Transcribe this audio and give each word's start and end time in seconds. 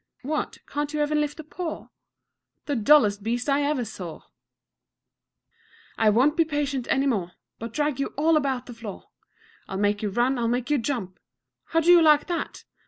What, 0.23 0.57
can't 0.65 0.91
you 0.95 1.03
even 1.03 1.21
lift 1.21 1.39
a 1.39 1.43
paw? 1.43 1.89
The 2.65 2.75
dullest 2.75 3.21
beast 3.21 3.47
I 3.47 3.61
ever 3.61 3.85
saw! 3.85 4.21
3. 4.21 4.27
I 5.99 6.09
won't 6.09 6.35
be 6.35 6.43
patient 6.43 6.87
any 6.89 7.05
more, 7.05 7.33
But 7.59 7.71
drag 7.73 7.99
you 7.99 8.07
all 8.17 8.35
about 8.35 8.65
the 8.65 8.73
floor; 8.73 9.09
I'll 9.67 9.77
make 9.77 10.01
you 10.01 10.09
run, 10.09 10.39
I'll 10.39 10.47
make 10.47 10.71
you 10.71 10.79
jump 10.79 11.19
How 11.65 11.81
do 11.81 11.91
you 11.91 12.01
like 12.01 12.25
that? 12.25 12.63